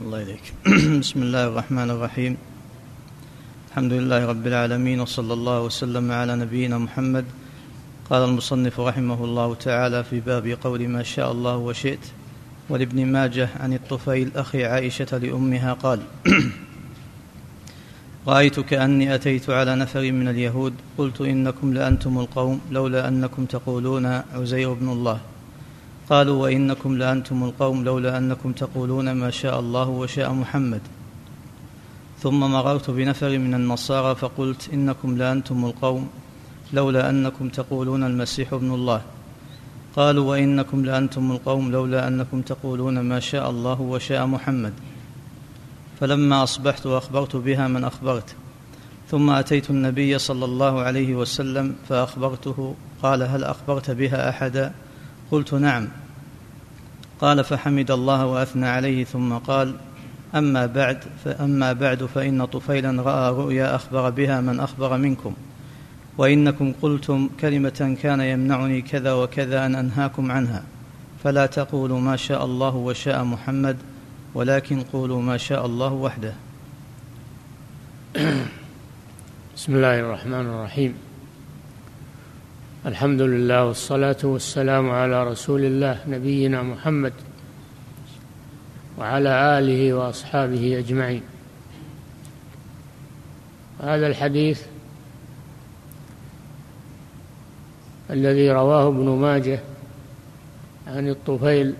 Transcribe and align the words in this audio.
الله 0.00 0.22
إليك. 0.22 0.54
بسم 1.04 1.22
الله 1.22 1.44
الرحمن 1.48 1.90
الرحيم. 1.90 2.36
الحمد 3.70 3.92
لله 3.92 4.26
رب 4.26 4.46
العالمين 4.46 5.00
وصلى 5.00 5.32
الله 5.32 5.62
وسلم 5.62 6.12
على 6.12 6.36
نبينا 6.36 6.78
محمد. 6.78 7.24
قال 8.10 8.24
المصنف 8.24 8.80
رحمه 8.80 9.24
الله 9.24 9.54
تعالى 9.54 10.04
في 10.04 10.20
باب 10.20 10.58
قول 10.64 10.88
ما 10.88 11.02
شاء 11.02 11.32
الله 11.32 11.56
وشئت 11.56 12.04
ولابن 12.68 13.06
ماجه 13.06 13.48
عن 13.60 13.72
الطفيل 13.72 14.30
أخي 14.36 14.64
عائشة 14.64 15.18
لأمها 15.18 15.72
قال 15.72 16.00
رأيت 18.28 18.60
كأني 18.60 19.14
أتيت 19.14 19.50
على 19.50 19.76
نفر 19.76 20.12
من 20.12 20.28
اليهود 20.28 20.74
قلت 20.98 21.20
إنكم 21.20 21.74
لأنتم 21.74 22.18
القوم 22.18 22.60
لولا 22.70 23.08
أنكم 23.08 23.44
تقولون 23.44 24.06
عزير 24.06 24.72
بن 24.72 24.88
الله. 24.88 25.20
قالوا 26.12 26.42
وإنكم 26.42 26.98
لأنتم 26.98 27.44
القوم 27.44 27.84
لولا 27.84 28.18
أنكم 28.18 28.52
تقولون 28.52 29.12
ما 29.12 29.30
شاء 29.30 29.60
الله 29.60 29.88
وشاء 29.88 30.32
محمد. 30.32 30.80
ثم 32.20 32.40
مررت 32.40 32.90
بنفر 32.90 33.38
من 33.38 33.54
النصارى 33.54 34.14
فقلت 34.14 34.70
إنكم 34.72 35.16
لأنتم 35.16 35.64
القوم 35.64 36.08
لولا 36.72 37.10
أنكم 37.10 37.48
تقولون 37.48 38.04
المسيح 38.04 38.52
ابن 38.52 38.74
الله. 38.74 39.02
قالوا 39.96 40.30
وإنكم 40.30 40.84
لأنتم 40.84 41.32
القوم 41.32 41.72
لولا 41.72 42.08
أنكم 42.08 42.42
تقولون 42.42 43.00
ما 43.00 43.20
شاء 43.20 43.50
الله 43.50 43.80
وشاء 43.80 44.26
محمد. 44.26 44.72
فلما 46.00 46.42
أصبحت 46.42 46.86
وأخبرت 46.86 47.36
بها 47.36 47.68
من 47.68 47.84
أخبرت. 47.84 48.34
ثم 49.10 49.30
أتيت 49.30 49.70
النبي 49.70 50.18
صلى 50.18 50.44
الله 50.44 50.80
عليه 50.80 51.14
وسلم 51.14 51.74
فأخبرته 51.88 52.74
قال 53.02 53.22
هل 53.22 53.44
أخبرت 53.44 53.90
بها 53.90 54.28
أحدا؟ 54.28 54.72
قلت 55.30 55.54
نعم. 55.54 56.01
قال 57.22 57.44
فحمد 57.44 57.90
الله 57.90 58.26
وأثنى 58.26 58.66
عليه 58.66 59.04
ثم 59.04 59.32
قال 59.32 59.74
أما 60.34 60.66
بعد 60.66 60.98
فاما 61.24 61.72
بعد 61.72 62.04
فإن 62.04 62.44
طفيلا 62.44 63.02
رأى 63.02 63.32
رؤيا 63.32 63.74
أخبر 63.74 64.10
بها 64.10 64.40
من 64.40 64.60
أخبر 64.60 64.96
منكم 64.96 65.34
وإنكم 66.18 66.72
قلتم 66.82 67.28
كلمة 67.40 67.96
كان 68.02 68.20
يمنعني 68.20 68.82
كذا 68.82 69.12
وكذا 69.12 69.66
أن 69.66 69.74
أنهاكم 69.74 70.32
عنها 70.32 70.62
فلا 71.24 71.46
تقولوا 71.46 72.00
ما 72.00 72.16
شاء 72.16 72.44
الله 72.44 72.76
وشاء 72.76 73.24
محمد 73.24 73.76
ولكن 74.34 74.82
قولوا 74.82 75.22
ما 75.22 75.36
شاء 75.36 75.66
الله 75.66 75.92
وحده. 75.92 76.34
بسم 79.56 79.74
الله 79.74 80.00
الرحمن 80.00 80.46
الرحيم. 80.46 81.11
الحمد 82.86 83.22
لله 83.22 83.64
والصلاة 83.64 84.16
والسلام 84.24 84.90
على 84.90 85.24
رسول 85.24 85.64
الله 85.64 85.98
نبينا 86.08 86.62
محمد 86.62 87.12
وعلى 88.98 89.58
آله 89.58 89.92
وأصحابه 89.94 90.78
أجمعين. 90.78 91.22
هذا 93.80 94.06
الحديث 94.06 94.62
الذي 98.10 98.50
رواه 98.50 98.88
ابن 98.88 99.08
ماجه 99.08 99.60
عن 100.86 101.08
الطفيل 101.08 101.74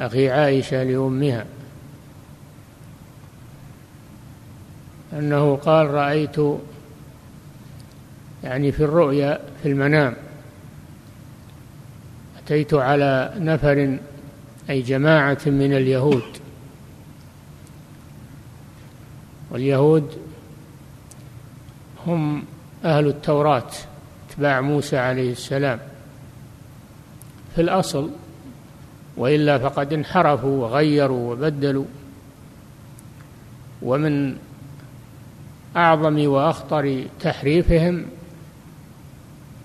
أخي 0.00 0.30
عائشة 0.30 0.82
لأمها 0.82 1.46
أنه 5.12 5.56
قال 5.56 5.90
رأيت 5.90 6.36
يعني 8.44 8.72
في 8.72 8.84
الرؤيا 8.84 9.40
في 9.62 9.68
المنام. 9.68 10.14
أتيت 12.38 12.74
على 12.74 13.32
نفر 13.36 13.98
أي 14.70 14.82
جماعة 14.82 15.38
من 15.46 15.72
اليهود. 15.72 16.22
واليهود 19.50 20.18
هم 22.06 22.44
أهل 22.84 23.06
التوراة 23.06 23.70
اتباع 24.30 24.60
موسى 24.60 24.98
عليه 24.98 25.32
السلام. 25.32 25.78
في 27.54 27.60
الأصل 27.60 28.10
وإلا 29.16 29.58
فقد 29.58 29.92
انحرفوا 29.92 30.64
وغيروا 30.64 31.32
وبدلوا. 31.32 31.84
ومن 33.82 34.36
أعظم 35.76 36.26
وأخطر 36.26 37.04
تحريفهم 37.20 38.06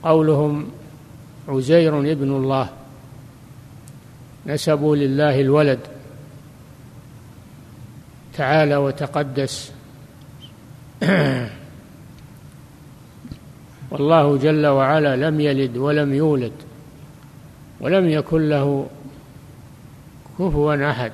قولهم 0.05 0.67
عزير 1.47 1.99
ابن 1.99 2.31
الله. 2.35 2.69
نسبوا 4.47 4.95
لله 4.95 5.41
الولد. 5.41 5.79
تعالى 8.37 8.75
وتقدس. 8.75 9.71
والله 13.91 14.37
جل 14.37 14.65
وعلا 14.65 15.15
لم 15.15 15.39
يلد 15.39 15.77
ولم 15.77 16.13
يولد 16.13 16.51
ولم 17.79 18.09
يكن 18.09 18.49
له 18.49 18.87
كفوا 20.39 20.91
أحد. 20.91 21.11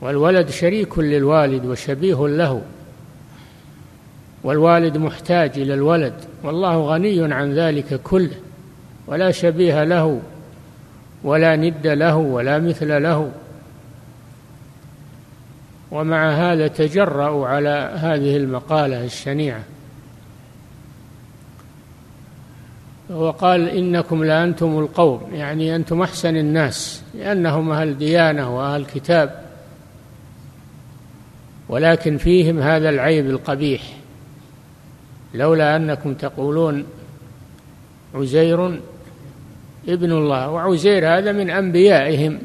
والولد 0.00 0.50
شريك 0.50 0.98
للوالد 0.98 1.66
وشبيه 1.66 2.28
له. 2.28 2.62
والوالد 4.44 4.96
محتاج 4.96 5.58
إلى 5.58 5.74
الولد 5.74 6.14
والله 6.42 6.76
غني 6.76 7.34
عن 7.34 7.52
ذلك 7.54 8.00
كله 8.02 8.36
ولا 9.06 9.30
شبيه 9.30 9.84
له 9.84 10.20
ولا 11.24 11.56
ند 11.56 11.86
له 11.86 12.16
ولا 12.16 12.58
مثل 12.58 13.02
له. 13.02 13.30
ومع 15.90 16.30
هذا 16.30 16.68
تجرأوا 16.68 17.46
على 17.46 17.92
هذه 17.94 18.36
المقالة 18.36 19.04
الشنيعة. 19.04 19.62
وقال 23.10 23.68
إنكم 23.68 24.24
لأنتم 24.24 24.78
القوم 24.78 25.30
يعني 25.32 25.76
أنتم 25.76 26.02
أحسن 26.02 26.36
الناس 26.36 27.02
لأنهم 27.14 27.70
أهل 27.70 27.98
ديانة 27.98 28.56
وأهل 28.56 28.84
كتاب. 28.84 29.44
ولكن 31.68 32.16
فيهم 32.16 32.58
هذا 32.58 32.88
العيب 32.88 33.26
القبيح. 33.26 33.82
لولا 35.34 35.76
أنكم 35.76 36.14
تقولون 36.14 36.84
عزير 38.14 38.80
ابن 39.88 40.12
الله 40.12 40.50
وعزير 40.50 41.18
هذا 41.18 41.32
من 41.32 41.50
أنبيائهم 41.50 42.38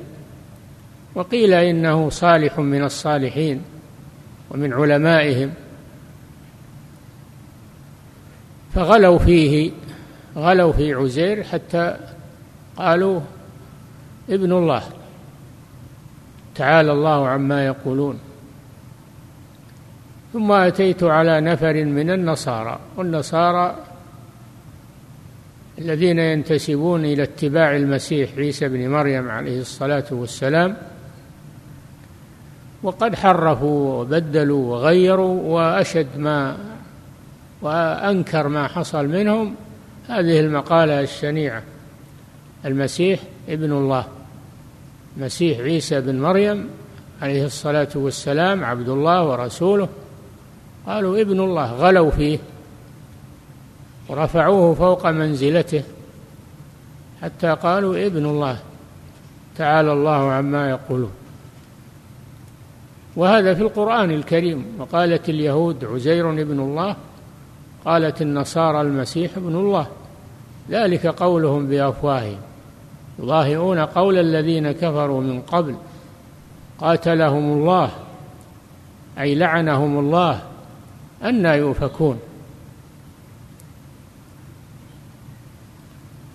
وقيل 1.16 1.54
إنه 1.54 2.10
صالح 2.10 2.60
من 2.60 2.84
الصالحين 2.84 3.62
ومن 4.52 4.74
علمائهم 4.74 5.54
فغلوا 8.74 9.20
فيه 9.20 9.72
غلوا 10.36 10.72
في 10.72 10.94
عزير 10.94 11.44
حتى 11.44 11.98
قالوا 12.78 13.22
ابن 14.30 14.52
الله 14.52 14.84
تعالى 16.56 16.92
الله 16.92 17.28
عما 17.28 17.66
يقولون. 17.66 18.20
ثم 20.34 20.52
أتيت 20.52 21.04
على 21.04 21.42
نفر 21.42 21.84
من 21.84 22.10
النصارى 22.12 22.80
والنصارى 22.98 23.76
الذين 25.80 26.20
ينتسبون 26.20 27.06
إلى 27.06 27.24
اتباع 27.24 27.76
المسيح 27.76 28.30
عيسى 28.38 28.68
بن 28.68 28.90
مريم 28.90 29.30
عليه 29.30 29.62
الصلاة 29.62 30.06
والسلام 30.12 30.78
وقد 32.84 33.16
حرفوا 33.16 34.02
وبدلوا 34.02 34.76
وغيروا 34.76 35.42
وأشد 35.44 36.18
ما 36.18 36.58
وأنكر 37.62 38.48
ما 38.48 38.68
حصل 38.68 39.08
منهم 39.08 39.56
هذه 40.08 40.40
المقالة 40.40 41.02
الشنيعة 41.02 41.64
المسيح 42.66 43.20
ابن 43.50 43.72
الله 43.72 44.06
مسيح 45.18 45.60
عيسى 45.60 46.02
بن 46.02 46.22
مريم 46.22 46.70
عليه 47.22 47.46
الصلاة 47.46 47.90
والسلام 47.96 48.64
عبد 48.64 48.90
الله 48.90 49.28
ورسوله. 49.28 49.90
قالوا 50.90 51.22
ابن 51.22 51.40
الله 51.40 51.74
غلوا 51.74 52.12
فيه 52.12 52.40
ورفعوه 54.08 54.74
فوق 54.74 55.08
منزلته 55.08 55.84
حتى 57.22 57.48
قالوا 57.48 58.06
ابن 58.06 58.26
الله 58.26 58.58
تعالى 59.58 59.94
الله 59.94 60.32
عما 60.32 60.70
يقولون. 60.70 61.12
وهذا 63.16 63.54
في 63.54 63.62
القرآن 63.62 64.12
الكريم. 64.12 64.66
وقالت 64.80 65.30
اليهود 65.30 65.86
عزير 65.86 66.32
ابن 66.32 66.60
الله 66.60 66.96
قالت 67.86 68.22
النصارى 68.22 68.82
المسيح 68.82 69.38
ابن 69.38 69.56
الله. 69.56 69.88
ذلك 70.70 71.08
قولهم 71.08 71.68
بأفواههم. 71.68 72.38
يضاهئون 73.20 73.80
قول 73.80 74.18
الذين 74.18 74.72
كفروا 74.72 75.22
من 75.22 75.42
قبل 75.42 75.76
قاتلهم 76.80 77.54
الله 77.54 77.92
أي 79.20 79.36
لعنهم 79.36 80.00
الله. 80.00 80.49
أنى 81.24 81.50
يؤفكون. 81.50 82.20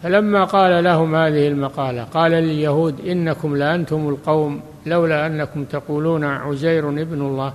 فلما 0.03 0.45
قال 0.45 0.85
لهم 0.85 1.15
هذه 1.15 1.49
المقالة 1.49 2.03
قال 2.05 2.33
لليهود 2.33 3.01
إنكم 3.01 3.57
لأنتم 3.57 4.09
القوم 4.09 4.61
لولا 4.87 5.27
أنكم 5.27 5.65
تقولون 5.65 6.25
عزير 6.25 6.89
ابن 6.89 7.21
الله 7.21 7.53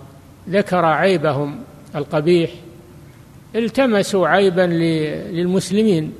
ذكر 0.50 0.86
عيبهم 0.86 1.60
القبيح 1.96 2.52
التمسوا 3.56 4.28
عيبا 4.28 4.62
للمسلمين. 5.32 6.14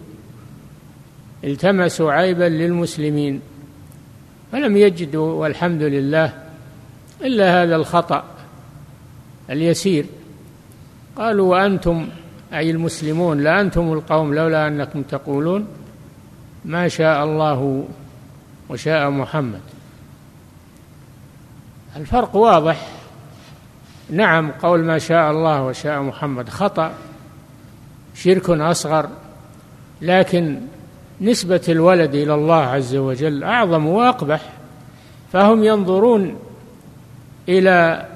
التمسوا 1.44 2.12
عيبا 2.12 2.44
للمسلمين. 2.44 3.42
فلم 4.52 4.78
يجدوا 4.78 5.34
والحمد 5.34 5.82
لله 5.82 6.34
إلا 7.22 7.64
هذا 7.64 7.76
الخطأ 7.76 8.24
اليسير. 9.50 10.06
قالوا 11.20 11.52
وأنتم 11.52 12.08
أي 12.54 12.72
المسلمون 12.72 13.44
لا 13.44 13.62
أنتم 13.62 13.94
القوم 13.94 14.34
لولا 14.34 14.68
أنكم 14.68 15.02
تقولون 15.02 15.68
ما 16.66 16.88
شاء 16.88 17.24
الله 17.24 17.86
وشاء 18.70 19.10
محمد. 19.10 19.62
الفرق 21.96 22.36
واضح. 22.36 22.88
نعم 24.10 24.52
قول 24.52 24.84
ما 24.84 24.98
شاء 24.98 25.32
الله 25.32 25.64
وشاء 25.64 26.02
محمد 26.02 26.50
خطأ 26.50 26.94
شرك 28.16 28.50
أصغر 28.50 29.10
لكن 30.02 30.60
نسبة 31.22 31.62
الولد 31.70 32.16
إلى 32.16 32.34
الله 32.34 32.62
عز 32.62 32.96
وجل 32.96 33.44
أعظم 33.44 33.88
وأقبح. 33.88 34.42
فهم 35.34 35.64
ينظرون 35.64 36.40
إلى 37.50 38.09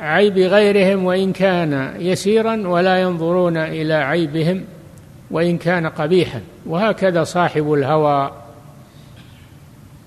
عيب 0.00 0.38
غيرهم 0.38 1.04
وإن 1.04 1.32
كان 1.32 1.94
يسيرا 1.98 2.68
ولا 2.68 3.00
ينظرون 3.00 3.56
إلى 3.56 3.94
عيبهم 3.94 4.64
وإن 5.30 5.58
كان 5.58 5.86
قبيحا. 5.86 6.40
وهكذا 6.66 7.24
صاحب 7.24 7.72
الهوى. 7.72 8.32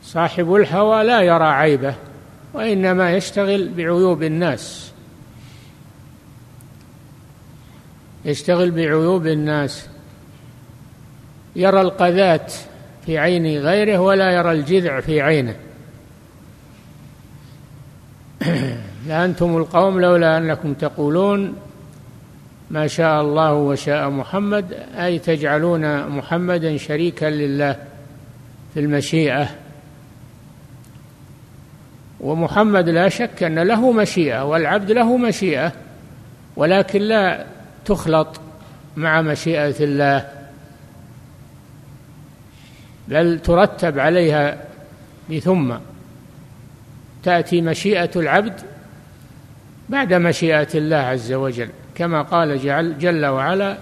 صاحب 0.04 0.56
الهوى 0.56 1.04
لا 1.04 1.22
يرى 1.22 1.45
عيبه 1.45 1.95
وإنما 2.54 3.12
يشتغل 3.12 3.69
بعيوب 3.69 4.24
الناس. 4.24 4.92
يشتغل 8.25 8.72
بعيوب 8.72 9.28
الناس. 9.28 9.88
يرى 11.56 11.81
القذاة 11.81 12.48
في 13.06 13.18
عين 13.18 13.57
غيره 13.57 13.98
ولا 13.98 14.31
يرى 14.31 14.51
الجذع 14.51 15.00
في 15.00 15.22
عينه. 15.22 15.56
لأنتم 19.08 19.58
القوم 19.58 20.02
لولا 20.02 20.38
أنكم 20.38 20.74
تقولون 20.74 21.56
ما 22.72 22.88
شاء 22.88 23.22
الله 23.22 23.54
وشاء 23.54 24.10
محمد 24.10 24.74
أي 24.98 25.20
تجعلون 25.20 26.08
محمدا 26.08 26.78
شريكا 26.78 27.26
لله 27.26 27.76
في 28.74 28.80
المشيئة. 28.80 29.50
ومحمد 32.20 32.90
لا 32.90 33.10
شك 33.10 33.44
أن 33.44 33.60
له 33.60 33.92
مشيئة 33.92 34.44
والعبد 34.44 34.92
له 34.92 35.18
مشيئة 35.18 35.72
ولكن 36.56 37.02
لا 37.02 37.46
تخلط 37.86 38.28
مع 38.98 39.22
مشيئة 39.22 39.76
الله 39.84 40.30
بل 43.08 43.40
ترتب 43.40 44.00
عليها 44.00 44.58
بثم 45.32 45.74
تأتي 47.24 47.62
مشيئة 47.62 48.10
العبد 48.16 48.73
بعد 49.94 50.13
مشيئة 50.13 50.68
الله 50.75 50.98
عز 50.98 51.34
وجل 51.34 51.69
كما 51.95 52.22
قال 52.22 52.60
جل, 52.60 52.98
جل 52.98 53.25
وعلا 53.25 53.78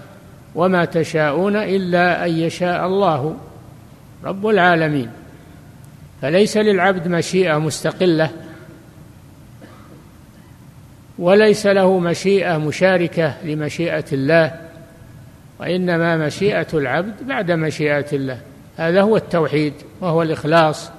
وما 0.54 0.84
تشاءون 0.84 1.56
إلا 1.56 2.26
أن 2.26 2.30
يشاء 2.30 2.86
الله 2.86 3.36
رب 4.24 4.46
العالمين 4.46 5.10
فليس 6.22 6.56
للعبد 6.56 7.08
مشيئة 7.08 7.58
مستقلة 7.58 8.30
وليس 11.18 11.66
له 11.66 11.98
مشيئة 11.98 12.58
مشاركة 12.58 13.34
لمشيئة 13.44 14.04
الله 14.12 14.60
وإنما 15.60 16.16
مشيئة 16.16 16.66
العبد 16.74 17.26
بعد 17.26 17.50
مشيئة 17.50 18.06
الله. 18.12 18.40
هذا 18.76 19.02
هو 19.02 19.16
التوحيد 19.16 19.72
وهو 20.00 20.22
الإخلاص 20.22 20.90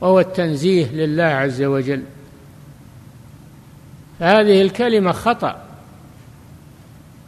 وهو 0.00 0.20
التنزيه 0.20 0.92
لله 0.92 1.24
عز 1.24 1.62
وجل. 1.62 2.02
فهذه 4.22 4.62
الكلمة 4.62 5.12
خطأ. 5.12 5.56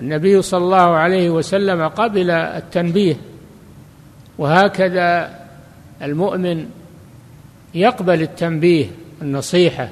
النبي 0.01 0.43
صلى 0.43 0.65
الله 0.65 0.77
عليه 0.77 1.31
وسلم 1.31 1.89
قبل 1.89 2.31
التنبيه 2.31 3.17
وهكذا 4.39 5.41
المؤمن 6.03 6.71
يقبل 7.75 8.23
التنبيه 8.23 8.87
النصيحة 9.23 9.89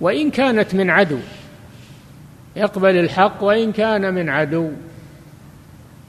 وإن 0.00 0.30
كانت 0.30 0.74
من 0.74 0.90
عدو. 0.90 1.18
يقبل 2.56 2.96
الحق 2.96 3.42
وإن 3.42 3.72
كان 3.72 4.14
من 4.14 4.28
عدو. 4.28 4.70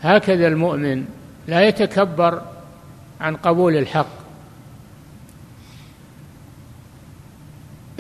هكذا 0.02 0.48
المؤمن 0.48 1.06
لا 1.48 1.68
يتكبر 1.68 2.42
عن 3.22 3.36
قبول 3.36 3.78
الحق. 3.78 4.19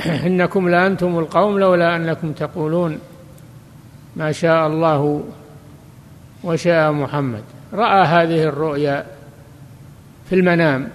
إنكم 0.27 0.69
لأنتم 0.69 1.19
القوم 1.19 1.59
لولا 1.59 1.95
أنكم 1.95 2.31
تقولون 2.31 2.99
ما 4.15 4.31
شاء 4.31 4.67
الله 4.67 5.23
وشاء 6.43 6.91
محمد. 6.91 7.43
رأى 7.73 8.05
هذه 8.05 8.43
الرؤيا 8.43 9.05
في 10.29 10.35
المنام 10.35 10.89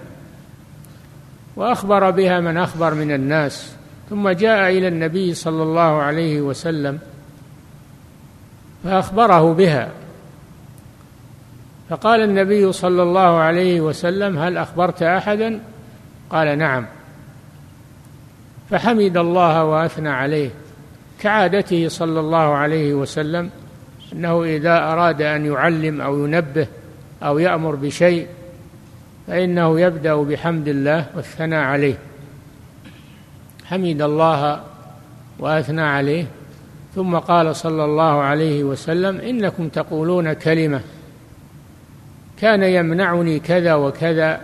وأخبر 1.56 2.10
بها 2.10 2.40
من 2.40 2.56
أخبر 2.56 2.94
من 2.94 3.12
الناس 3.12 3.76
ثم 4.10 4.28
جاء 4.28 4.70
إلى 4.70 4.88
النبي 4.88 5.34
صلى 5.34 5.62
الله 5.62 6.02
عليه 6.02 6.40
وسلم 6.40 6.98
فأخبره 8.84 9.54
بها. 9.54 9.88
فقال 11.90 12.22
النبي 12.22 12.72
صلى 12.72 13.02
الله 13.02 13.38
عليه 13.38 13.80
وسلم 13.80 14.38
هل 14.38 14.58
أخبرت 14.58 15.02
أحدا؟ 15.02 15.60
قال 16.30 16.58
نعم. 16.58 16.86
فحمد 18.70 19.16
الله 19.16 19.64
وأثنى 19.64 20.08
عليه. 20.08 20.50
كعادته 21.20 21.88
صلى 21.88 22.20
الله 22.20 22.38
عليه 22.38 22.94
وسلم 22.94 23.50
أنه 24.12 24.44
إذا 24.44 24.78
أراد 24.78 25.22
أن 25.22 25.46
يعلم 25.46 26.00
أو 26.00 26.24
ينبه 26.24 26.66
أو 27.22 27.38
يأمر 27.38 27.74
بشيء 27.74 28.26
فإنه 29.26 29.80
يبدأ 29.80 30.14
بحمد 30.14 30.68
الله 30.68 31.06
والثناء 31.16 31.64
عليه. 31.64 31.94
حمد 33.64 34.02
الله 34.02 34.60
وأثنى 35.38 35.82
عليه. 35.82 36.26
ثم 36.94 37.16
قال 37.16 37.56
صلى 37.56 37.84
الله 37.84 38.22
عليه 38.22 38.64
وسلم 38.64 39.20
إنكم 39.20 39.68
تقولون 39.68 40.32
كلمة. 40.32 40.80
كان 42.40 42.62
يمنعني 42.62 43.38
كذا 43.38 43.74
وكذا 43.74 44.40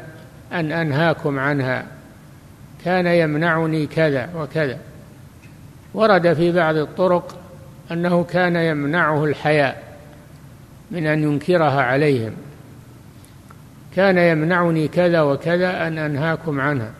أن 0.52 0.72
أنهاكم 0.72 1.38
عنها. 1.38 1.86
كان 2.84 3.06
يمنعني 3.06 3.86
كذا 3.86 4.30
وكذا. 4.36 4.78
ورد 5.94 6.32
في 6.32 6.52
بعض 6.52 6.76
الطرق 6.76 7.38
أنه 7.92 8.24
كان 8.24 8.56
يمنعه 8.56 9.24
الحياء 9.24 9.82
من 10.90 11.06
أن 11.06 11.22
ينكرها 11.22 11.82
عليهم. 11.82 12.32
كان 13.96 14.18
يمنعني 14.18 14.88
كذا 14.88 15.20
وكذا 15.20 15.86
أن 15.86 15.98
أنهاكم 15.98 16.60
عنها. 16.60 16.90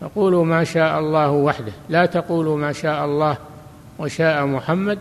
فقولوا 0.00 0.44
ما 0.44 0.64
شاء 0.64 0.98
الله 0.98 1.30
وحده. 1.30 1.72
لا 1.88 2.06
تقولوا 2.06 2.58
ما 2.58 2.72
شاء 2.72 3.04
الله 3.04 3.36
وشاء 3.98 4.46
محمد 4.46 4.98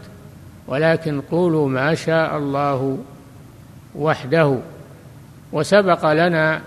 ولكن 0.67 1.21
قولوا 1.21 1.69
ما 1.69 1.95
شاء 1.95 2.37
الله 2.37 2.97
وحده. 3.95 4.57
وسبق 5.51 6.13
لنا 6.13 6.61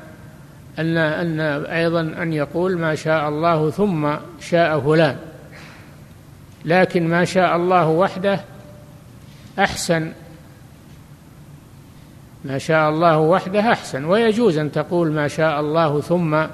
أن 0.81 0.97
أن 0.97 1.41
أيضا 1.65 2.01
أن 2.01 2.33
يقول 2.33 2.79
ما 2.79 2.95
شاء 2.95 3.29
الله 3.29 3.71
ثم 3.71 4.15
شاء 4.41 4.81
فلان. 4.81 5.17
لكن 6.65 7.09
ما 7.09 7.25
شاء 7.25 7.57
الله 7.57 7.89
وحده 7.89 8.41
أحسن. 9.59 10.13
ما 12.45 12.59
شاء 12.59 12.91
الله 12.91 13.19
وحده 13.19 13.73
أحسن. 13.73 14.05
ويجوز 14.05 14.59
أن 14.59 14.73
تقول 14.73 15.13
ما 15.13 15.29
شاء 15.29 15.61
الله 15.61 16.01
ثم 16.01 16.45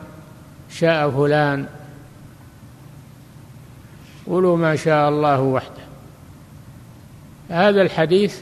شاء 0.70 1.10
فلان. 1.10 1.66
قولوا 4.26 4.56
ما 4.56 4.76
شاء 4.76 5.08
الله 5.08 5.40
وحده. 5.40 5.86
هذا 7.50 7.82
الحديث 7.82 8.40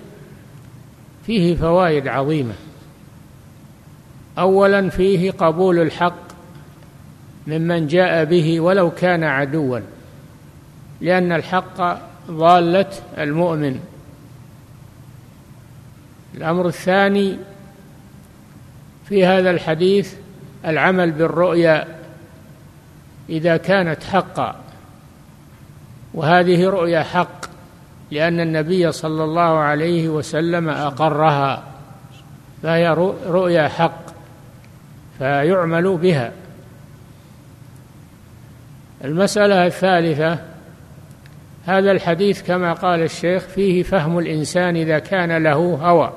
فيه 1.26 1.56
فوائد 1.56 2.08
عظيمة. 2.08 2.54
اولا 4.38 4.90
فيه 4.90 5.30
قبول 5.30 5.78
الحق 5.78 6.24
ممن 7.46 7.86
جاء 7.86 8.24
به 8.24 8.60
ولو 8.60 8.90
كان 8.90 9.24
عدوا 9.24 9.80
لأن 11.00 11.32
الحق 11.32 11.98
ضالة 12.30 12.90
المؤمن. 13.18 13.80
الأمر 16.34 16.66
الثاني 16.66 17.38
في 19.08 19.26
هذا 19.26 19.50
الحديث 19.50 20.14
العمل 20.66 21.10
بالرؤيا 21.10 21.84
إذا 23.28 23.56
كانت 23.56 24.02
حقا. 24.02 24.56
وهذه 26.14 26.64
رؤيا 26.64 27.02
حق 27.02 27.44
لأن 28.10 28.40
النبي 28.40 28.92
صلى 28.92 29.24
الله 29.24 29.58
عليه 29.58 30.08
وسلم 30.08 30.68
أقرها 30.68 31.62
فهي 32.62 32.88
رؤيا 33.26 33.68
حق. 33.68 34.03
فيعمل 35.18 35.96
بها. 35.96 36.32
المسألة 39.04 39.66
الثالثة 39.66 40.38
هذا 41.64 41.90
الحديث 41.90 42.42
كما 42.42 42.72
قال 42.72 43.02
الشيخ 43.02 43.42
فيه 43.42 43.82
فهم 43.82 44.18
الإنسان 44.18 44.76
إذا 44.76 44.98
كان 44.98 45.42
له 45.42 45.78
هوى. 45.82 46.12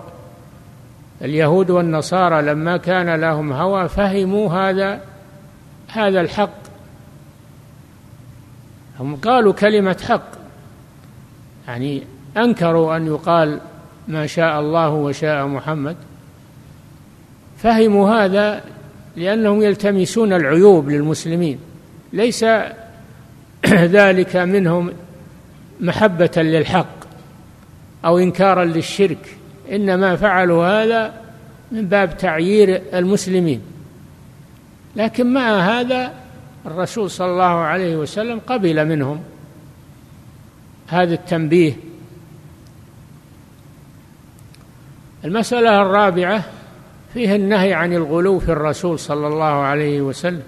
اليهود 1.22 1.70
والنصارى 1.70 2.42
لما 2.42 2.78
كان 2.78 3.16
لهم 3.16 3.54
هوى 3.54 3.90
فهموا 3.90 4.54
هذا 4.54 5.02
هذا 5.88 6.22
الحق. 6.22 6.68
هم 9.00 9.16
قالوا 9.16 9.54
كلمة 9.54 9.98
حق 10.08 10.28
يعني 11.68 12.04
أنكروا 12.38 12.98
أن 12.98 13.08
يقال 13.08 13.60
ما 14.08 14.28
شاء 14.28 14.60
الله 14.60 14.90
وشاء 14.90 15.46
محمد. 15.46 15.96
فهموا 17.58 18.10
هذا 18.10 18.64
لأنهم 19.18 19.62
يلتمسون 19.62 20.34
العيوب 20.34 20.90
للمسلمين. 20.90 21.60
ليس 22.14 22.44
ذلك 23.66 24.36
منهم 24.36 24.94
محبة 25.80 26.32
للحق 26.38 26.98
أو 28.06 28.18
إنكارا 28.18 28.66
للشرك 28.66 29.38
إنما 29.72 30.16
فعلوا 30.16 30.68
هذا 30.68 31.14
من 31.72 31.86
باب 31.86 32.18
تعيير 32.18 32.82
المسلمين. 32.94 33.62
لكن 34.96 35.34
مع 35.34 35.60
هذا 35.60 36.14
الرسول 36.66 37.12
صلى 37.12 37.28
الله 37.28 37.44
عليه 37.44 37.96
وسلم 37.96 38.40
قبل 38.48 38.86
منهم 38.86 39.20
هذا 40.88 41.14
التنبيه. 41.14 41.74
المسألة 45.26 45.82
الرابعة 45.82 46.44
فيه 47.14 47.36
النهي 47.36 47.74
عن 47.74 47.94
الغلو 47.94 48.40
في 48.40 48.52
الرسول 48.52 49.00
صلى 49.00 49.28
الله 49.28 49.46
عليه 49.46 50.02
وسلم. 50.02 50.44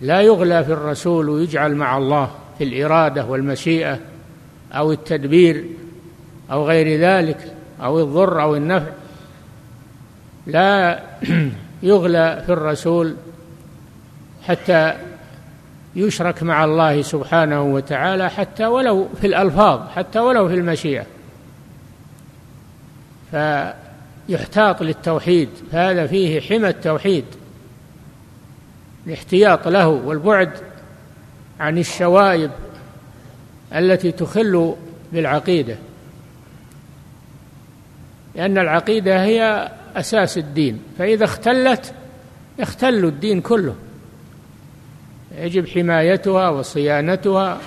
لا 0.00 0.20
يغلى 0.20 0.64
في 0.64 0.72
الرسول 0.72 1.28
ويجعل 1.28 1.74
مع 1.74 1.96
الله 1.96 2.30
في 2.58 2.64
الإرادة 2.64 3.24
والمشيئة 3.26 3.98
أو 4.72 4.92
التدبير 4.92 5.64
أو 6.50 6.66
غير 6.66 7.00
ذلك 7.00 7.54
أو 7.82 8.00
الضر 8.00 8.42
أو 8.42 8.56
النفع. 8.56 8.90
لا 10.46 11.02
يغلى 11.82 12.42
في 12.46 12.52
الرسول 12.52 13.16
حتى 14.42 14.94
يشرك 15.96 16.42
مع 16.42 16.64
الله 16.64 17.02
سبحانه 17.02 17.62
وتعالى 17.62 18.30
حتى 18.30 18.66
ولو 18.66 19.08
في 19.20 19.26
الألفاظ 19.26 19.88
حتى 19.88 20.18
ولو 20.18 20.48
في 20.48 20.54
المشيئة. 20.54 21.06
فيحتاط 24.26 24.82
للتوحيد 24.82 25.48
فهذا 25.72 26.06
فيه 26.06 26.40
حمى 26.40 26.68
التوحيد. 26.68 27.24
الاحتياط 29.06 29.68
له 29.68 29.88
والبعد 29.88 30.50
عن 31.60 31.78
الشوائب 31.78 32.50
التي 33.74 34.12
تخل 34.12 34.74
بالعقيدة. 35.12 35.76
لأن 38.34 38.58
العقيدة 38.58 39.24
هي 39.24 39.72
أساس 39.96 40.38
الدين 40.38 40.80
فإذا 40.98 41.24
اختلت 41.24 41.92
يختل 42.58 43.04
الدين 43.04 43.40
كله. 43.40 43.74
يجب 45.38 45.68
حمايتها 45.68 46.48
وصيانتها 46.48 47.58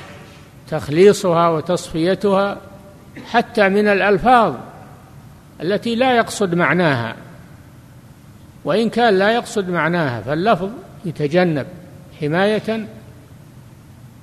تخليصها 0.69 1.49
وتصفيتها 1.49 2.61
حتى 3.25 3.69
من 3.69 3.87
الألفاظ. 3.87 4.55
التي 5.61 5.95
لا 5.95 6.15
يقصد 6.17 6.55
معناها. 6.55 7.15
وإن 8.65 8.89
كان 8.89 9.13
لا 9.13 9.31
يقصد 9.31 9.69
معناها 9.69 10.21
فاللفظ 10.21 10.69
يتجنب 11.05 11.67
حماية 12.21 12.87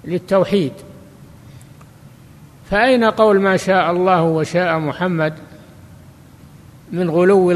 للتوحيد. 0.05 0.73
فأين 2.71 3.05
قول 3.05 3.41
ما 3.41 3.57
شاء 3.57 3.91
الله 3.91 4.23
وشاء 4.23 4.79
محمد 4.79 5.35
من 6.93 7.11
غلو 7.11 7.51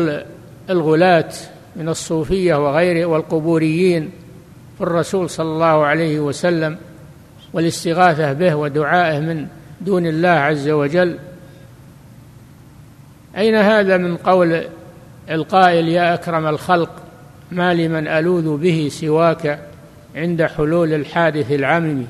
الغلاة 0.71 1.33
من 1.77 1.89
الصوفية 1.89 2.55
وغيره 2.55 3.07
والقبوريين 3.07 4.11
في 4.79 4.85
الرسول 4.85 5.31
صلى 5.31 5.47
الله 5.47 5.87
عليه 5.87 6.21
وسلم 6.21 6.79
والاستغاثة 7.53 8.33
به 8.33 8.55
ودعائه 8.55 9.21
من 9.21 9.47
دون 9.81 10.07
الله 10.07 10.29
عز 10.29 10.69
وجل؟ 10.69 11.19
أين 13.39 13.55
هذا 13.55 13.97
من 13.97 14.17
قول 14.17 14.65
القائل 15.31 15.89
يا 15.89 16.15
أكرم 16.15 16.47
الخلق 16.47 16.91
ما 17.51 17.75
لمن 17.75 18.09
ألوذ 18.09 18.57
به 18.57 18.89
سواك 18.91 19.61
عند 20.17 20.43
حلول 20.43 20.95
الحادث 20.95 21.53
العمم؟ 21.53 22.05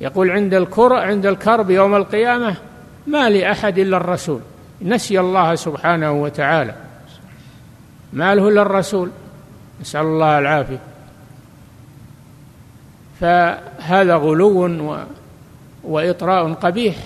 يقول 0.00 0.30
عند 0.30 0.54
الكر 0.54 0.92
عند 0.92 1.26
الكرب 1.26 1.70
يوم 1.70 1.94
القيامة 1.94 2.56
ما 3.06 3.30
لأحد 3.30 3.78
إلا 3.78 3.96
الرسول. 3.96 4.40
نسي 4.82 5.20
الله 5.20 5.54
سبحانه 5.54 6.12
وتعالى. 6.12 6.74
ما 8.12 8.34
له 8.34 8.48
إلا 8.48 8.62
الرسول. 8.62 9.10
نسأل 9.80 10.00
الله 10.00 10.38
العافية. 10.38 10.80
فهذا 13.20 14.14
غلو 14.14 14.96
وإطراء 15.84 16.52
قبيح. 16.52 16.96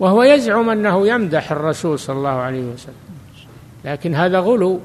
وهو 0.00 0.22
يزعم 0.22 0.70
أنه 0.70 1.06
يمدح 1.06 1.52
الرسول 1.52 1.98
صلى 1.98 2.16
الله 2.16 2.30
عليه 2.30 2.72
وسلم. 2.72 2.94
لكن 3.84 4.14
هذا 4.14 4.38
غلو. 4.38 4.80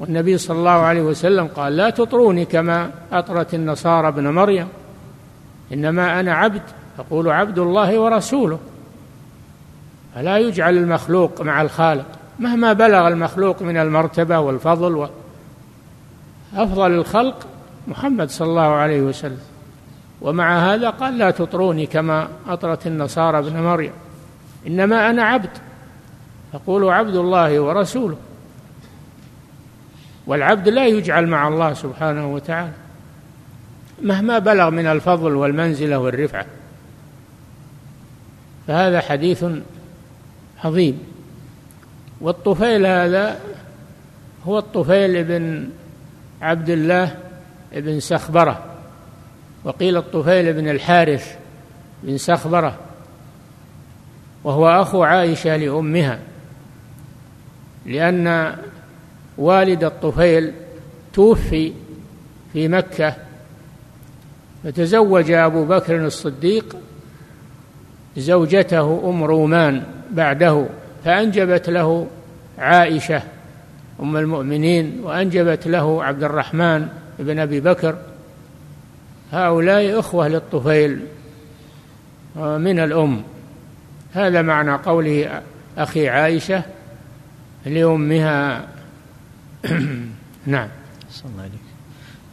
والنبي 0.00 0.38
صلى 0.38 0.58
الله 0.58 0.70
عليه 0.70 1.02
وسلم 1.02 1.46
قال 1.46 1.76
لا 1.76 1.90
تطروني 1.90 2.44
كما 2.44 2.90
أطرت 3.12 3.54
النصارى 3.54 4.08
ابن 4.08 4.28
مريم. 4.28 4.68
إنما 5.72 6.20
أنا 6.20 6.34
عبد 6.34 6.62
أقول 6.98 7.30
عبد 7.30 7.58
الله 7.58 7.98
ورسوله. 7.98 8.58
فلا 10.14 10.38
يجعل 10.38 10.76
المخلوق 10.76 11.40
مع 11.40 11.62
الخالق. 11.62 12.06
مهما 12.38 12.72
بلغ 12.72 13.08
المخلوق 13.08 13.62
من 13.62 13.76
المرتبة 13.76 14.38
والفضل 14.38 14.96
و 14.96 15.08
أفضل 16.56 16.92
الخلق 16.92 17.46
محمد 17.88 18.30
صلى 18.30 18.48
الله 18.48 18.62
عليه 18.62 19.00
وسلم. 19.02 19.40
ومع 20.20 20.74
هذا 20.74 20.90
قال 20.90 21.18
لا 21.18 21.30
تطروني 21.30 21.86
كما 21.86 22.28
أطرت 22.48 22.86
النصارى 22.86 23.38
ابن 23.38 23.60
مريم. 23.60 23.92
إنما 24.66 25.10
أنا 25.10 25.22
عبد. 25.22 25.50
أقول 26.54 26.88
عبد 26.88 27.14
الله 27.14 27.60
ورسوله. 27.60 28.16
والعبد 30.26 30.68
لا 30.68 30.86
يجعل 30.86 31.26
مع 31.26 31.48
الله 31.48 31.74
سبحانه 31.74 32.34
وتعالى. 32.34 32.72
مهما 34.02 34.38
بلغ 34.38 34.70
من 34.70 34.86
الفضل 34.86 35.34
والمنزلة 35.34 35.98
والرفعة. 35.98 36.46
فهذا 38.66 39.00
حديث 39.00 39.44
عظيم. 40.64 40.98
والطفيل 42.20 42.86
هذا 42.86 43.40
هو 44.46 44.58
الطفيل 44.58 45.24
بن 45.24 45.68
عبد 46.42 46.70
الله 46.70 47.16
بن 47.72 48.00
سخبرة. 48.00 48.64
وقيل 49.64 49.96
الطفيل 49.96 50.52
بن 50.52 50.68
الحارث 50.68 51.36
بن 52.02 52.18
سخبرة. 52.18 52.78
وهو 54.44 54.68
أخو 54.68 55.02
عائشة 55.02 55.56
لأمها 55.56 56.18
لأن 57.86 58.56
والد 59.38 59.84
الطفيل 59.84 60.52
توفي 61.12 61.72
في 62.52 62.68
مكة 62.68 63.14
فتزوج 64.64 65.30
أبو 65.30 65.64
بكر 65.64 66.06
الصديق 66.06 66.76
زوجته 68.16 69.10
أم 69.10 69.24
رومان 69.24 69.82
بعده 70.10 70.66
فأنجبت 71.04 71.70
له 71.70 72.06
عائشة 72.58 73.22
أم 74.00 74.16
المؤمنين 74.16 75.00
وأنجبت 75.02 75.66
له 75.66 76.04
عبد 76.04 76.22
الرحمن 76.24 76.88
بن 77.18 77.38
أبي 77.38 77.60
بكر. 77.60 77.96
هؤلاء 79.32 79.98
إخوة 79.98 80.28
للطفيل 80.28 81.00
من 82.36 82.78
الأم. 82.78 83.22
هذا 84.14 84.42
معنى 84.42 84.72
قوله 84.72 85.42
أخي 85.78 86.08
عائشة 86.08 86.62
لأمها. 87.66 88.68
نعم. 90.46 90.68
صلى 91.10 91.30
الله 91.30 91.42
عليك. 91.42 91.60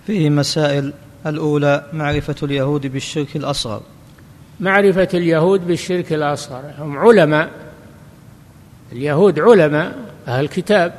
فيه 0.07 0.29
مسائل. 0.29 0.93
الأولى 1.25 1.85
معرفة 1.93 2.35
اليهود 2.43 2.88
بالشرك 2.88 3.35
الأصغر. 3.35 3.81
معرفة 4.59 5.07
اليهود 5.13 5.67
بالشرك 5.67 6.13
الأصغر. 6.13 6.61
هم 6.77 6.97
علماء. 6.97 7.50
اليهود 8.91 9.39
علماء 9.39 9.95
أهل 10.27 10.43
الكتاب 10.43 10.93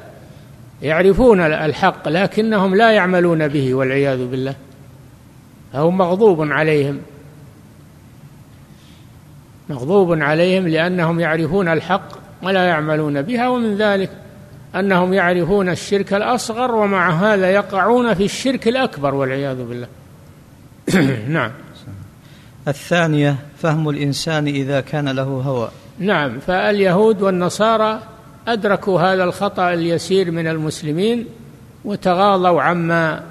يعرفون 0.82 1.40
الحق 1.40 2.08
لكنهم 2.08 2.74
لا 2.74 2.92
يعملون 2.92 3.48
به 3.48 3.74
والعياذ 3.74 4.26
بالله. 4.26 4.54
فهو 5.72 5.90
مغضوب 5.90 6.52
عليهم. 6.52 7.00
مغضوب 9.72 10.22
عليهم 10.22 10.68
لأنهم 10.68 11.20
يعرفون 11.20 11.68
الحق 11.68 12.08
ولا 12.42 12.64
يعملون 12.64 13.22
بها 13.22 13.48
ومن 13.48 13.76
ذلك 13.76 14.10
أنهم 14.76 15.12
يعرفون 15.12 15.68
الشرك 15.68 16.14
الأصغر 16.14 16.74
ومع 16.74 17.10
هذا 17.10 17.50
يقعون 17.50 18.14
في 18.14 18.24
الشرك 18.24 18.68
الأكبر 18.68 19.14
والعياذ 19.14 19.64
بالله. 19.64 19.86
نعم. 21.28 21.50
الثانية 22.68 23.36
فهم 23.58 23.88
الإنسان 23.88 24.46
إذا 24.46 24.80
كان 24.80 25.08
له 25.08 25.22
هوى. 25.22 25.68
نعم. 25.98 26.38
فاليهود 26.38 27.22
والنصارى 27.22 28.00
أدركوا 28.48 29.00
هذا 29.00 29.24
الخطأ 29.24 29.72
اليسير 29.72 30.30
من 30.30 30.46
المسلمين 30.46 31.26
وتغاضوا 31.84 32.62
عما 32.62 33.22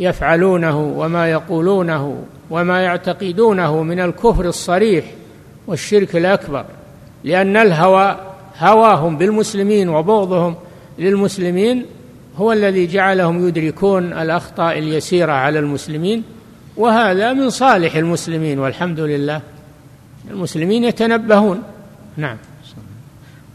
يفعلونه 0.00 0.80
وما 0.80 1.30
يقولونه 1.30 2.24
وما 2.50 2.80
يعتقدونه 2.80 3.82
من 3.82 4.00
الكفر 4.00 4.44
الصريح. 4.44 5.04
والشرك 5.68 6.16
الأكبر 6.16 6.64
لأن 7.24 7.56
الهوى 7.56 8.16
هواهم 8.58 9.18
بالمسلمين 9.18 9.88
وبغضهم 9.88 10.54
للمسلمين 10.98 11.84
هو 12.36 12.52
الذي 12.52 12.86
جعلهم 12.86 13.48
يدركون 13.48 14.12
الأخطاء 14.12 14.78
اليسيرة 14.78 15.32
على 15.32 15.58
المسلمين 15.58 16.22
وهذا 16.76 17.32
من 17.32 17.50
صالح 17.50 17.94
المسلمين 17.94 18.58
والحمد 18.58 19.00
لله. 19.00 19.40
المسلمين 20.30 20.84
يتنبهون. 20.84 21.62
نعم. 22.16 22.36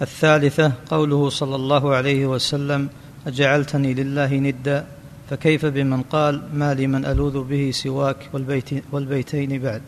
الثالثة 0.01 0.71
قوله 0.89 1.29
صلى 1.29 1.55
الله 1.55 1.95
عليه 1.95 2.25
وسلم 2.25 2.89
أجعلتني 3.27 3.93
لله 3.93 4.33
ندا 4.33 4.85
فكيف 5.29 5.65
بمن 5.65 6.01
قال 6.01 6.41
ما 6.53 6.73
لمن 6.73 7.05
ألوذ 7.05 7.43
به 7.43 7.71
سواك 7.73 8.17
والبيت 8.33 8.69
والبيتين 8.91 9.61
بعد 9.61 9.81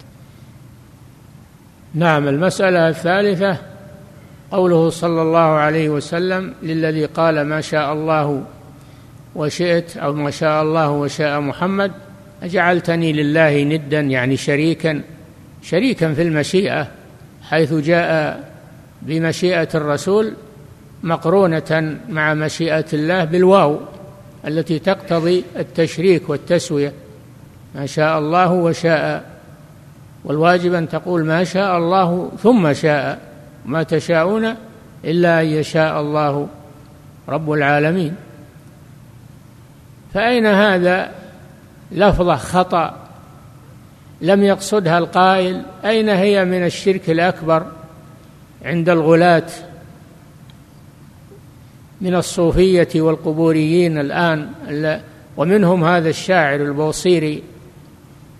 نعم 1.95 2.27
المسألة 2.27 2.89
الثالثة 2.89 3.57
قوله 4.51 4.89
صلى 4.89 5.21
الله 5.21 5.39
عليه 5.39 5.89
وسلم 5.89 6.53
للذي 6.63 7.05
قال 7.05 7.41
ما 7.41 7.61
شاء 7.61 7.93
الله 7.93 8.43
وشئت 9.35 9.97
أو 9.97 10.13
ما 10.13 10.31
شاء 10.31 10.63
الله 10.63 10.89
وشاء 10.89 11.39
محمد 11.39 11.91
أجعلتني 12.43 13.13
لله 13.13 13.63
ندا 13.63 13.99
يعني 13.99 14.37
شريكا 14.37 15.01
شريكا 15.61 16.13
في 16.13 16.21
المشيئة 16.21 16.87
حيث 17.43 17.73
جاء 17.73 18.43
بمشيئة 19.01 19.69
الرسول 19.75 20.33
مقرونة 21.03 21.97
مع 22.09 22.33
مشيئة 22.33 22.85
الله 22.93 23.23
بالواو 23.23 23.79
التي 24.47 24.79
تقتضي 24.79 25.43
التشريك 25.57 26.29
والتسوية 26.29 26.93
ما 27.75 27.85
شاء 27.85 28.19
الله 28.19 28.51
وشاء 28.51 29.34
والواجب 30.25 30.74
أن 30.74 30.89
تقول 30.89 31.25
ما 31.25 31.44
شاء 31.44 31.77
الله 31.77 32.32
ثم 32.44 32.74
شاء 32.74 33.20
ما 33.65 33.84
تشاءون 33.84 34.55
إلا 35.05 35.41
أن 35.41 35.46
يشاء 35.46 36.01
الله 36.01 36.48
رب 37.29 37.51
العالمين. 37.51 38.15
فأين 40.13 40.46
هذا 40.46 41.12
لفظة 41.91 42.36
خطأ 42.36 42.96
لم 44.22 44.44
يقصدها 44.44 44.98
القائل؟ 44.98 45.62
أين 45.86 46.10
هي 46.10 46.46
من 46.46 46.65
الشرك 46.65 47.10
الأكبر 47.10 47.65
عند 48.65 48.89
الغلاة 48.89 49.48
من 52.01 52.15
الصوفية 52.15 52.89
والقبوريين 52.96 53.98
الآن؟ 53.98 54.50
ومنهم 55.38 55.84
هذا 55.84 56.10
الشاعر 56.10 56.62
البوصيري 56.62 57.44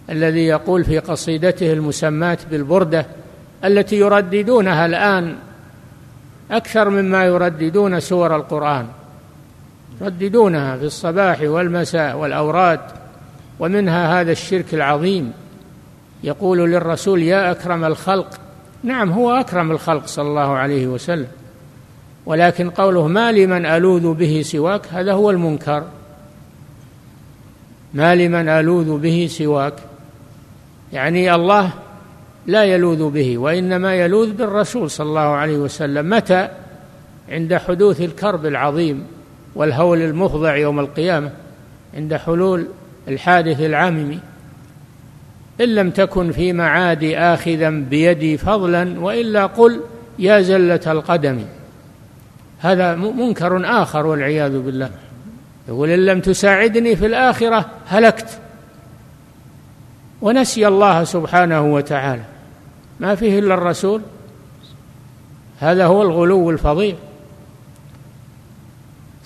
الذي 0.10 0.46
يقول 0.46 0.84
في 0.84 1.00
قصيدته 1.00 1.74
المسماة 1.74 2.38
بالبردة 2.52 3.06
التي 3.66 3.96
يرددونها 3.96 4.86
الآن 4.86 5.36
أكثر 6.52 6.90
مما 6.90 7.26
يرددون 7.26 8.00
سور 8.00 8.36
القرآن. 8.36 8.88
يرددونها 10.02 10.78
في 10.78 10.84
الصباح 10.84 11.42
والمساء 11.42 12.18
والأوراد 12.18 12.80
ومنها 13.60 14.22
هذا 14.22 14.32
الشرك 14.32 14.74
العظيم. 14.74 15.34
يقول 16.24 16.72
للرسول 16.72 17.24
يا 17.24 17.52
أكرم 17.52 17.86
الخلق. 17.86 18.30
نعم 18.84 19.12
هو 19.12 19.32
أكرم 19.32 19.72
الخلق 19.72 20.06
صلى 20.06 20.28
الله 20.28 20.56
عليه 20.56 20.88
وسلم. 20.88 21.28
ولكن 22.26 22.70
قوله 22.70 23.08
ما 23.08 23.32
لمن 23.32 23.66
ألوذ 23.66 24.14
به 24.14 24.42
سواك 24.46 24.82
هذا 24.92 25.14
هو 25.14 25.30
المنكر. 25.32 25.84
ما 27.94 28.16
لمن 28.16 28.50
ألوذ 28.50 28.98
به 28.98 29.28
سواك 29.32 29.74
يعني 30.94 31.36
الله 31.36 31.70
لا 32.48 32.64
يلوذ 32.64 33.10
به 33.10 33.38
وإنما 33.38 33.96
يلوذ 33.96 34.34
بالرسول 34.34 34.92
صلى 34.92 35.08
الله 35.08 35.22
عليه 35.22 35.58
وسلم. 35.58 36.10
متى؟ 36.10 36.50
عند 37.30 37.56
حدوث 37.56 38.02
الكرب 38.02 38.46
العظيم 38.46 39.04
والهول 39.56 40.02
المفضع 40.02 40.56
يوم 40.56 40.80
القيامة 40.80 41.32
عند 41.94 42.16
حلول 42.16 42.68
الحادث 43.08 43.62
العامم 43.62 44.20
إن 45.62 45.76
لم 45.76 45.92
تكن 45.92 46.32
في 46.32 46.54
معادي 46.54 47.18
آخذا 47.18 47.70
بيدي 47.70 48.38
فضلا 48.38 49.00
وإلا 49.00 49.46
قل 49.46 49.82
يا 50.20 50.42
زلة 50.42 50.82
القدم. 50.88 51.40
هذا 52.60 52.96
منكر 52.96 53.82
آخر 53.82 54.06
والعياذ 54.06 54.60
بالله. 54.60 54.90
يقول 55.68 55.90
إن 55.90 56.06
لم 56.06 56.22
تساعدني 56.22 56.96
في 56.96 57.06
الآخرة 57.06 57.66
هلكت. 57.88 58.40
ونسي 60.26 60.68
الله 60.68 61.04
سبحانه 61.04 61.62
وتعالى. 61.62 62.22
ما 63.00 63.16
فيه 63.16 63.40
إلا 63.40 63.54
الرسول. 63.54 64.02
هذا 65.60 65.86
هو 65.86 66.02
الغلو 66.02 66.50
الفظيع 66.50 66.96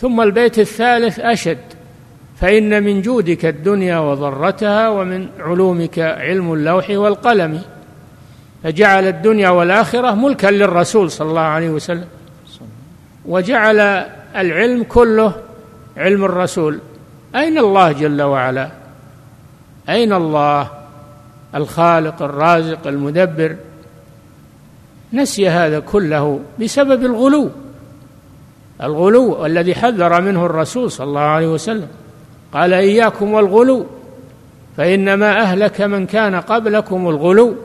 ثم 0.02 0.22
البيت 0.22 0.60
الثالث 0.60 1.20
أشد. 1.20 1.58
فإن 2.42 2.84
من 2.84 3.02
جودك 3.02 3.46
الدنيا 3.46 4.00
وضرتها 4.00 4.90
ومن 4.90 5.28
علومك 5.40 6.00
علم 6.00 6.54
اللوح 6.54 6.90
والقلم. 6.90 7.62
فجعل 8.64 9.08
الدنيا 9.08 9.50
والآخرة 9.50 10.12
ملكا 10.12 10.48
للرسول 10.48 11.12
صلى 11.12 11.30
الله 11.30 11.42
عليه 11.42 11.70
وسلم. 11.70 12.08
وجعل 13.26 13.80
العلم 14.36 14.84
كله 14.84 15.34
علم 15.98 16.26
الرسول. 16.26 16.80
أين 17.36 17.58
الله 17.58 17.92
جل 17.92 18.22
وعلا؟ 18.22 18.70
أين 19.90 20.14
الله؟ 20.14 20.79
الخالق 21.56 22.22
الرازق 22.22 22.88
المدبر 22.88 23.56
نسي 25.14 25.50
هذا 25.50 25.80
كله 25.80 26.40
بسبب 26.60 27.06
الغلو. 27.06 27.50
الغلو 28.84 29.46
الذي 29.46 29.76
حذر 29.76 30.22
منه 30.22 30.46
الرسول 30.46 30.92
صلى 30.92 31.08
الله 31.08 31.22
عليه 31.22 31.48
وسلم. 31.48 31.88
قال 32.54 32.74
إياكم 32.74 33.34
والغلو 33.34 33.86
فإنما 34.78 35.42
أهلك 35.42 35.82
من 35.82 36.06
كان 36.06 36.36
قبلكم 36.36 37.10
الغلو. 37.10 37.56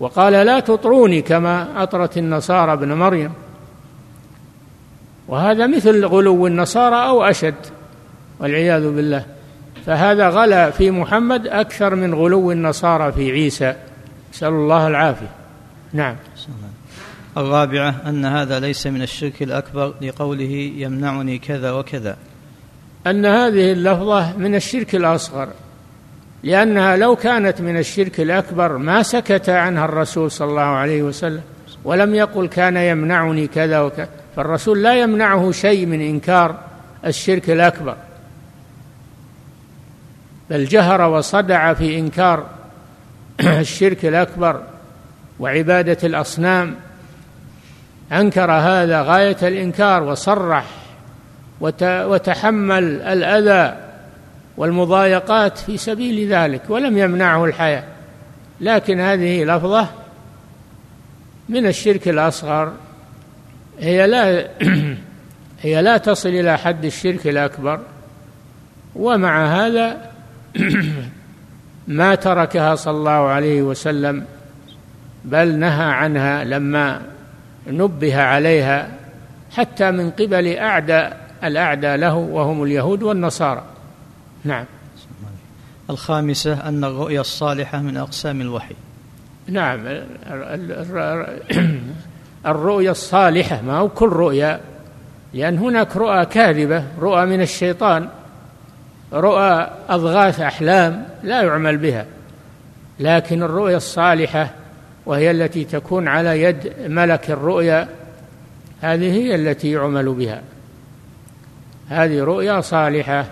وقال 0.00 0.32
لا 0.32 0.60
تطروني 0.60 1.22
كما 1.22 1.82
أطرت 1.82 2.18
النصارى 2.18 2.72
ابن 2.72 2.92
مريم. 2.92 3.32
وهذا 5.28 5.66
مثل 5.66 6.04
غلو 6.04 6.46
النصارى 6.46 7.08
أو 7.08 7.24
أشد 7.24 7.54
والعياذ 8.40 8.94
بالله. 8.94 9.24
فهذا 9.86 10.28
غلا 10.28 10.70
في 10.70 10.90
محمد 10.90 11.46
أكثر 11.46 11.94
من 11.94 12.14
غلو 12.14 12.52
النصارى 12.52 13.12
في 13.12 13.30
عيسى. 13.30 13.74
نسأل 14.34 14.48
الله 14.48 14.86
العافية. 14.86 15.30
نعم. 15.92 16.16
الرابعة 17.36 17.94
أن 18.06 18.24
هذا 18.24 18.60
ليس 18.60 18.86
من 18.86 19.02
الشرك 19.02 19.42
الأكبر 19.42 19.94
لقوله 20.02 20.72
يمنعني 20.76 21.38
كذا 21.38 21.72
وكذا. 21.72 22.16
أن 23.06 23.26
هذه 23.26 23.72
اللفظة 23.72 24.36
من 24.36 24.54
الشرك 24.54 24.94
الأصغر 24.94 25.48
لأنها 26.42 26.96
لو 26.96 27.16
كانت 27.16 27.60
من 27.60 27.78
الشرك 27.78 28.20
الأكبر 28.20 28.76
ما 28.76 29.02
سكت 29.02 29.48
عنها 29.48 29.84
الرسول 29.84 30.30
صلى 30.30 30.48
الله 30.48 30.62
عليه 30.62 31.02
وسلم 31.02 31.42
ولم 31.84 32.14
يقل 32.14 32.48
كان 32.48 32.76
يمنعني 32.76 33.46
كذا 33.46 33.80
وكذا. 33.80 34.08
فالرسول 34.36 34.82
لا 34.82 35.00
يمنعه 35.00 35.52
شيء 35.52 35.86
من 35.86 36.00
إنكار 36.00 36.58
الشرك 37.06 37.50
الأكبر. 37.50 37.96
بل 40.50 40.64
جهر 40.64 41.00
وصدع 41.10 41.74
في 41.74 41.98
إنكار 41.98 42.46
الشرك 43.40 44.04
الأكبر 44.04 44.62
وعبادة 45.40 45.98
الأصنام. 46.04 46.76
أنكر 48.12 48.52
هذا 48.52 49.02
غاية 49.02 49.36
الإنكار 49.42 50.02
وصرح 50.02 50.64
وتحمل 51.84 53.02
الأذى 53.02 53.76
والمضايقات 54.56 55.58
في 55.58 55.76
سبيل 55.76 56.32
ذلك 56.32 56.62
ولم 56.68 56.98
يمنعه 56.98 57.44
الحياة. 57.44 57.84
لكن 58.60 59.00
هذه 59.00 59.44
لفظة 59.44 59.88
من 61.48 61.66
الشرك 61.66 62.08
الأصغر. 62.08 62.72
هي 63.80 64.06
لا 64.06 64.48
هي 65.62 65.82
لا 65.82 65.96
تصل 65.96 66.28
إلى 66.28 66.58
حد 66.58 66.84
الشرك 66.84 67.26
الأكبر. 67.26 67.80
ومع 68.96 69.46
هذا 69.46 70.09
ما 72.00 72.14
تركها 72.14 72.74
صلى 72.74 72.96
الله 72.96 73.10
عليه 73.10 73.62
وسلم 73.62 74.24
بل 75.24 75.54
نهى 75.54 75.92
عنها 75.92 76.44
لما 76.44 77.02
نبه 77.66 78.22
عليها 78.22 78.88
حتى 79.56 79.90
من 79.90 80.10
قبل 80.10 80.48
أعداء 80.56 81.30
الأعداء 81.44 81.96
له 81.96 82.14
وهم 82.14 82.62
اليهود 82.62 83.02
والنصارى. 83.02 83.62
نعم. 84.44 84.64
الخامسة 85.90 86.68
أن 86.68 86.84
الرؤيا 86.84 87.20
الصالحة 87.20 87.82
من 87.82 87.96
أقسام 87.96 88.40
الوحي. 88.40 88.74
نعم. 89.46 89.80
الرؤيا 92.46 92.90
الصالحة 92.90 93.62
ما 93.62 93.78
هو 93.78 93.88
كل 93.88 94.08
رؤيا 94.08 94.60
لأن 95.34 95.58
هناك 95.58 95.96
رؤى 95.96 96.26
كاذبة 96.26 96.84
رؤى 97.00 97.26
من 97.26 97.40
الشيطان. 97.40 98.08
رؤى 99.12 99.70
أضغاث 99.88 100.40
أحلام 100.40 101.06
لا 101.22 101.42
يعمل 101.42 101.76
بها 101.76 102.06
لكن 103.00 103.42
الرؤيا 103.42 103.76
الصالحة 103.76 104.50
وهي 105.06 105.30
التي 105.30 105.64
تكون 105.64 106.08
على 106.08 106.42
يد 106.42 106.72
ملك 106.86 107.30
الرؤيا 107.30 107.88
هذه 108.80 109.12
هي 109.12 109.34
التي 109.34 109.70
يعمل 109.70 110.14
بها. 110.14 110.42
هذه 111.88 112.20
رؤيا 112.22 112.60
صالحة 112.60 113.26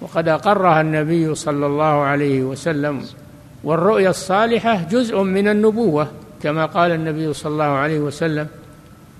وقد 0.00 0.28
أقرها 0.28 0.80
النبي 0.80 1.34
صلى 1.34 1.66
الله 1.66 1.84
عليه 1.84 2.42
وسلم 2.42 3.04
والرؤيا 3.64 4.10
الصالحة 4.10 4.82
جزء 4.82 5.22
من 5.22 5.48
النبوة 5.48 6.08
كما 6.42 6.66
قال 6.66 6.90
النبي 6.90 7.32
صلى 7.32 7.52
الله 7.52 7.64
عليه 7.64 7.98
وسلم 7.98 8.46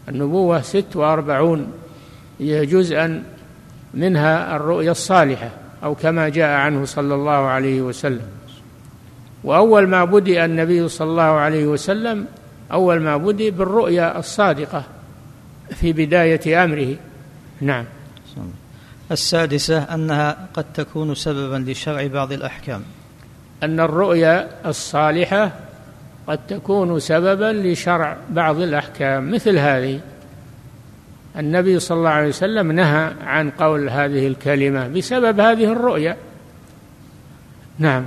النبوة 0.09 0.61
ست 0.61 0.97
وأربعون 0.97 1.73
جزءا 2.41 3.23
منها 3.95 4.57
الرؤيا 4.57 4.91
الصالحة. 4.91 5.51
أو 5.85 5.95
كما 5.95 6.29
جاء 6.29 6.51
عنه 6.51 6.85
صلى 6.85 7.15
الله 7.15 7.33
عليه 7.33 7.81
وسلم. 7.81 8.29
وأول 9.45 9.87
ما 9.87 10.05
بدأ 10.05 10.45
النبي 10.45 10.89
صلى 10.89 11.11
الله 11.11 11.23
عليه 11.23 11.67
وسلم 11.67 12.27
أول 12.73 13.01
ما 13.01 13.17
بدأ 13.17 13.51
بالرؤيا 13.51 14.19
الصادقة 14.19 14.85
في 15.75 15.93
بداية 15.93 16.65
أمره. 16.65 16.97
نعم. 17.61 17.85
السادسة 19.13 19.95
أنها 19.95 20.49
قد 20.55 20.65
تكون 20.75 21.15
سببا 21.15 21.71
لشرع 21.71 22.07
بعض 22.07 22.33
الأحكام. 22.33 22.83
أن 23.63 23.81
الرؤيا 23.81 24.49
الصالحة 24.67 25.51
قد 26.27 26.39
تكون 26.49 27.01
سببا 27.01 27.53
لشرع 27.53 28.17
بعض 28.31 28.61
الأحكام 28.61 29.31
مثل 29.31 29.59
هذه. 29.59 30.01
النبي 31.39 31.79
صلى 31.79 31.99
الله 31.99 32.11
عليه 32.11 32.29
وسلم 32.29 32.73
نهى 32.73 33.13
عن 33.25 33.51
قول 33.51 33.89
هذه 33.89 34.27
الكلمة 34.27 34.89
بسبب 34.89 35.41
هذه 35.41 35.73
الرؤيا. 35.73 36.17
نعم. 37.79 38.05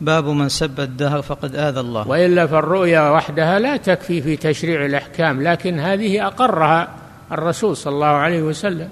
باب 0.00 0.24
من 0.24 0.48
سب 0.48 0.80
الدهر 0.80 1.22
فقد 1.22 1.54
آذى 1.54 1.80
الله. 1.80 2.08
وإلا 2.08 2.46
فالرؤيا 2.46 3.10
وحدها 3.10 3.58
لا 3.58 3.76
تكفي 3.76 4.22
في 4.22 4.36
تشريع 4.36 4.84
الأحكام 4.84 5.42
لكن 5.42 5.80
هذه 5.80 6.26
أقرها 6.26 6.88
الرسول 7.32 7.76
صلى 7.76 7.94
الله 7.94 8.06
عليه 8.06 8.42
وسلم. 8.42 8.88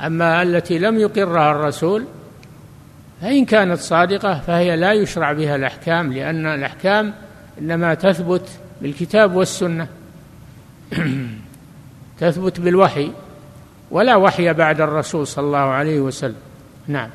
أما 0.00 0.42
التي 0.42 0.78
لم 0.78 0.98
يقرها 0.98 1.50
الرسول 1.50 2.04
فإن 3.20 3.44
كانت 3.44 3.78
صادقة 3.78 4.40
فهي 4.40 4.76
لا 4.76 4.92
يشرع 4.92 5.32
بها 5.32 5.56
الأحكام 5.56 6.12
لأن 6.12 6.46
الأحكام 6.46 7.14
إنما 7.60 7.94
تثبت 7.94 8.48
بالكتاب 8.82 9.36
والسنة. 9.36 9.86
تثبت 12.20 12.60
بالوحي 12.60 13.10
ولا 13.90 14.16
وحي 14.16 14.52
بعد 14.52 14.80
الرسول 14.80 15.26
صلى 15.26 15.44
الله 15.44 15.58
عليه 15.58 16.00
وسلم. 16.00 16.36
نعم. 16.86 17.10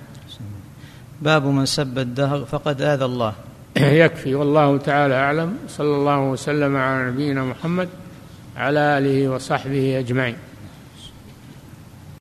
باب 1.21 1.45
من 1.45 1.65
سب 1.65 1.97
الدهر 1.99 2.45
فقد 2.45 2.81
آذى 2.81 3.05
الله. 3.05 3.33
يكفي 3.77 4.35
والله 4.35 4.77
تعالى 4.77 5.13
أعلم. 5.13 5.57
صلى 5.67 5.95
الله 5.95 6.19
وسلم 6.19 6.75
على 6.75 7.11
نبينا 7.11 7.43
محمد 7.43 7.89
على 8.57 8.79
آله 8.79 9.29
وصحبه 9.29 9.99
أجمعين. 9.99 10.35